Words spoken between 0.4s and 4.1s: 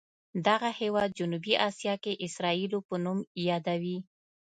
دغه هېواد جنوبي اسیا کې اسرائیلو په نوم یادوي.